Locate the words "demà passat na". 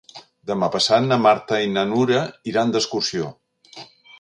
0.51-1.19